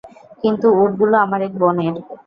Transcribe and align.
কিন্তু 0.43 0.67
উটগুলো 0.81 1.15
আমার 1.25 1.39
এক 1.41 1.53
বোনের। 1.61 1.95